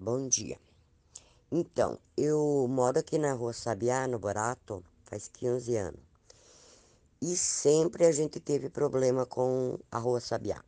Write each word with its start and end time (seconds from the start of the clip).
Bom 0.00 0.28
dia. 0.28 0.60
Então, 1.50 1.98
eu 2.16 2.68
moro 2.70 3.00
aqui 3.00 3.18
na 3.18 3.32
rua 3.32 3.52
Sabiá, 3.52 4.06
no 4.06 4.16
Borato, 4.16 4.84
faz 5.02 5.26
15 5.26 5.74
anos. 5.76 6.00
E 7.20 7.36
sempre 7.36 8.06
a 8.06 8.12
gente 8.12 8.38
teve 8.38 8.70
problema 8.70 9.26
com 9.26 9.76
a 9.90 9.98
rua 9.98 10.20
Sabiá. 10.20 10.62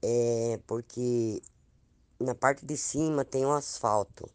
É 0.00 0.60
porque 0.64 1.42
na 2.20 2.36
parte 2.36 2.64
de 2.64 2.76
cima 2.76 3.24
tem 3.24 3.44
um 3.44 3.52
asfalto. 3.52 4.30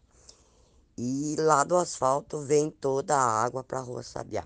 E 0.98 1.38
lá 1.39 1.63
do 1.63 1.77
asfalto 1.77 2.41
vem 2.41 2.70
toda 2.70 3.16
a 3.16 3.43
água 3.43 3.63
para 3.63 3.79
a 3.79 3.82
rua 3.82 4.04
Sabiá. 4.04 4.45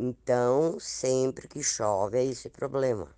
Então, 0.00 0.80
sempre 0.80 1.46
que 1.46 1.62
chove 1.62 2.18
é 2.18 2.24
esse 2.24 2.50
problema. 2.50 3.08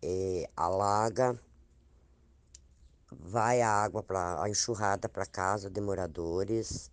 É, 0.00 0.48
alaga 0.56 1.38
vai 3.20 3.62
a 3.62 3.70
água 3.70 4.02
para 4.02 4.42
a 4.42 4.48
enxurrada 4.48 5.08
para 5.08 5.26
casa 5.26 5.70
de 5.70 5.80
moradores. 5.80 6.90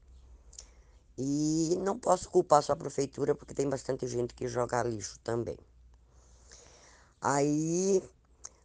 E 1.18 1.78
não 1.82 2.00
posso 2.00 2.30
culpar 2.30 2.64
só 2.64 2.74
a 2.74 2.78
prefeitura 2.78 3.36
porque 3.36 3.54
tem 3.54 3.70
bastante 3.70 4.08
gente 4.08 4.34
que 4.34 4.48
joga 4.48 4.84
lixo 4.84 5.20
também. 5.20 5.58
Aí, 7.22 8.02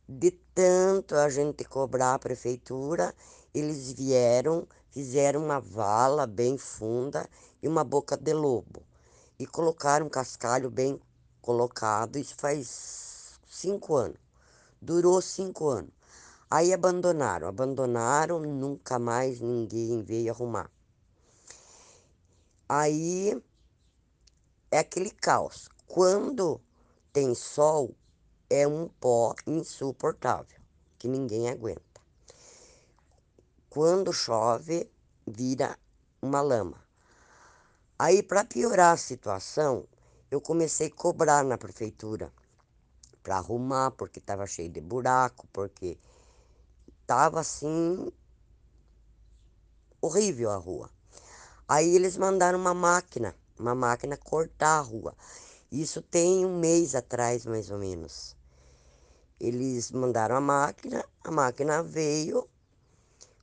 de 0.08 0.30
tanto 0.54 1.16
a 1.16 1.28
gente 1.28 1.64
cobrar 1.64 2.14
a 2.14 2.18
prefeitura, 2.18 3.12
eles 3.52 3.92
vieram, 3.92 4.68
fizeram 4.90 5.44
uma 5.44 5.60
vala 5.60 6.26
bem 6.26 6.56
funda 6.56 7.28
e 7.62 7.66
uma 7.66 7.82
boca 7.82 8.16
de 8.16 8.32
lobo. 8.32 8.82
E 9.38 9.46
colocaram 9.46 10.06
um 10.06 10.10
cascalho 10.10 10.70
bem 10.70 11.00
colocado, 11.42 12.16
isso 12.16 12.34
faz 12.36 13.40
cinco 13.48 13.96
anos. 13.96 14.18
Durou 14.80 15.20
cinco 15.20 15.68
anos. 15.68 15.90
Aí 16.50 16.72
abandonaram, 16.72 17.48
abandonaram, 17.48 18.40
nunca 18.40 18.98
mais 18.98 19.40
ninguém 19.40 20.02
veio 20.02 20.32
arrumar. 20.32 20.70
Aí 22.68 23.42
é 24.70 24.78
aquele 24.78 25.10
caos. 25.10 25.68
Quando 25.86 26.60
tem 27.12 27.34
sol, 27.34 27.94
é 28.50 28.66
um 28.66 28.88
pó 28.88 29.34
insuportável, 29.46 30.60
que 30.98 31.08
ninguém 31.08 31.48
aguenta. 31.48 31.82
Quando 33.68 34.12
chove, 34.12 34.90
vira 35.26 35.78
uma 36.22 36.40
lama. 36.40 36.82
Aí, 37.98 38.22
para 38.22 38.44
piorar 38.44 38.94
a 38.94 38.96
situação, 38.96 39.86
eu 40.30 40.40
comecei 40.40 40.88
a 40.88 40.94
cobrar 40.94 41.44
na 41.44 41.56
prefeitura 41.56 42.32
para 43.22 43.36
arrumar, 43.36 43.92
porque 43.92 44.18
estava 44.18 44.46
cheio 44.46 44.68
de 44.68 44.80
buraco, 44.80 45.46
porque 45.52 45.98
Tava 47.06 47.40
assim 47.40 48.10
horrível 50.00 50.50
a 50.50 50.56
rua. 50.56 50.88
Aí 51.68 51.94
eles 51.94 52.16
mandaram 52.16 52.58
uma 52.58 52.72
máquina, 52.72 53.34
uma 53.58 53.74
máquina 53.74 54.16
cortar 54.16 54.78
a 54.78 54.80
rua. 54.80 55.14
Isso 55.70 56.00
tem 56.00 56.46
um 56.46 56.58
mês 56.58 56.94
atrás, 56.94 57.44
mais 57.44 57.70
ou 57.70 57.78
menos. 57.78 58.34
Eles 59.38 59.90
mandaram 59.90 60.36
a 60.36 60.40
máquina, 60.40 61.04
a 61.22 61.30
máquina 61.30 61.82
veio, 61.82 62.48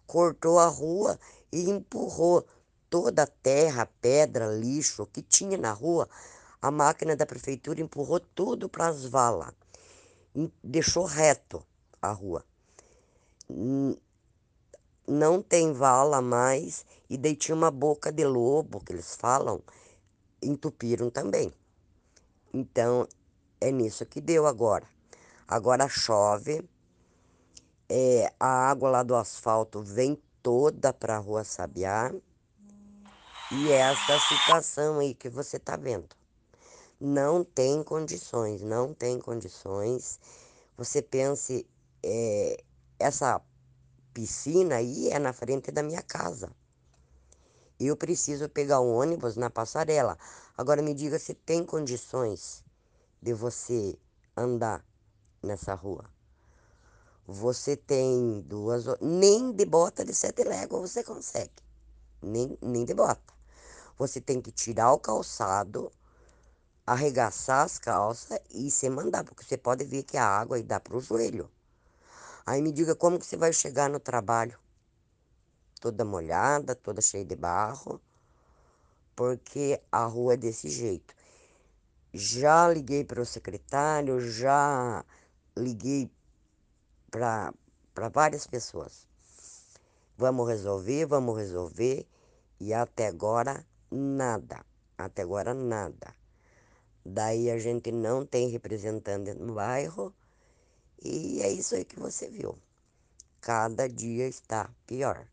cortou 0.08 0.58
a 0.58 0.68
rua 0.68 1.20
e 1.52 1.70
empurrou 1.70 2.44
toda 2.90 3.24
a 3.24 3.28
terra, 3.28 3.86
pedra, 4.02 4.48
lixo 4.48 5.06
que 5.06 5.22
tinha 5.22 5.58
na 5.58 5.72
rua. 5.72 6.10
A 6.60 6.72
máquina 6.72 7.16
da 7.16 7.28
prefeitura 7.28 7.80
empurrou 7.80 8.20
tudo 8.20 8.68
para 8.68 8.88
as 8.88 9.06
valas. 9.06 9.54
Deixou 10.64 11.06
reto 11.06 11.64
a 12.02 12.12
rua 12.12 12.44
não 15.08 15.42
tem 15.42 15.74
vala 15.74 16.22
mais, 16.22 16.86
e 17.10 17.18
daí 17.18 17.38
uma 17.50 17.72
boca 17.72 18.12
de 18.12 18.24
lobo, 18.26 18.80
que 18.80 18.94
eles 18.94 19.16
falam, 19.16 19.62
entupiram 20.42 21.10
também. 21.10 21.52
Então, 22.54 23.08
é 23.60 23.72
nisso 23.72 24.06
que 24.06 24.22
deu 24.22 24.48
agora. 24.48 24.88
Agora 25.48 25.90
chove, 25.90 26.68
é, 27.90 28.32
a 28.40 28.70
água 28.70 28.90
lá 28.90 29.04
do 29.04 29.16
asfalto 29.16 29.82
vem 29.82 30.18
toda 30.42 30.94
para 30.94 31.18
a 31.18 31.20
rua 31.20 31.44
Sabiá, 31.44 32.12
e 33.52 33.70
é 33.70 33.80
essa 33.80 34.18
situação 34.18 35.00
aí 35.00 35.14
que 35.14 35.30
você 35.30 35.58
está 35.58 35.76
vendo. 35.76 36.16
Não 37.00 37.44
tem 37.44 37.84
condições, 37.84 38.62
não 38.62 38.94
tem 38.94 39.20
condições. 39.20 40.22
Você 40.78 41.02
pense, 41.02 41.68
é, 42.02 42.64
essa 42.98 43.42
piscina 44.14 44.76
aí 44.76 45.10
é 45.10 45.20
na 45.20 45.34
frente 45.34 45.72
da 45.72 45.84
minha 45.84 46.02
casa. 46.02 46.52
Eu 47.80 47.98
preciso 47.98 48.48
pegar 48.48 48.80
um 48.80 48.94
ônibus 48.94 49.36
na 49.36 49.50
passarela. 49.50 50.18
Agora 50.58 50.82
me 50.82 50.94
diga 50.94 51.18
se 51.18 51.34
tem 51.34 51.66
condições 51.66 52.64
de 53.22 53.34
você 53.34 53.98
andar 54.38 54.86
nessa 55.42 55.74
rua. 55.74 56.06
Você 57.26 57.76
tem 57.76 58.42
duas. 58.42 58.86
Nem 59.02 59.52
de 59.52 59.66
bota 59.66 60.06
de 60.06 60.14
sete 60.14 60.44
léguas 60.44 60.92
você 60.92 61.04
consegue. 61.04 61.64
Nem, 62.22 62.58
nem 62.62 62.86
de 62.86 62.94
bota. 62.94 63.34
Você 63.98 64.20
tem 64.20 64.42
que 64.42 64.52
tirar 64.52 64.94
o 64.94 65.00
calçado, 65.00 65.92
arregaçar 66.86 67.64
as 67.66 67.80
calças 67.80 68.40
e 68.50 68.70
se 68.70 68.90
mandar, 68.90 69.24
porque 69.24 69.44
você 69.44 69.58
pode 69.58 69.84
ver 69.86 70.04
que 70.04 70.18
a 70.18 70.26
água 70.26 70.58
aí 70.58 70.64
dá 70.64 70.80
para 70.80 70.98
o 70.98 71.02
joelho. 71.02 71.50
Aí 72.46 72.62
me 72.62 72.72
diga 72.72 72.96
como 72.96 73.20
que 73.20 73.26
você 73.26 73.38
vai 73.38 73.54
chegar 73.54 73.90
no 73.90 74.00
trabalho. 74.00 74.58
Toda 75.80 76.06
molhada, 76.06 76.76
toda 76.76 77.02
cheia 77.02 77.26
de 77.26 77.36
barro, 77.36 78.00
porque 79.16 79.82
a 79.92 80.06
rua 80.06 80.34
é 80.34 80.38
desse 80.38 80.70
jeito. 80.70 81.14
Já 82.14 82.68
liguei 82.68 83.04
para 83.04 83.22
o 83.22 83.26
secretário, 83.26 84.20
já 84.20 85.04
liguei 85.56 86.12
para 87.10 87.54
várias 88.14 88.46
pessoas. 88.48 89.08
Vamos 90.18 90.48
resolver, 90.48 91.06
vamos 91.06 91.38
resolver. 91.38 92.08
E 92.60 92.74
até 92.74 93.08
agora, 93.08 93.66
nada. 93.90 94.64
Até 94.98 95.24
agora, 95.24 95.54
nada. 95.54 96.16
Daí 97.04 97.50
a 97.50 97.58
gente 97.58 97.92
não 97.92 98.26
tem 98.26 98.50
representante 98.50 99.34
no 99.34 99.56
bairro 99.56 100.14
e 101.04 101.42
é 101.42 101.52
isso 101.52 101.76
aí 101.76 101.84
que 101.84 102.00
você 102.00 102.30
viu. 102.30 102.58
Cada 103.40 103.88
dia 103.88 104.28
está 104.28 104.70
pior. 104.86 105.28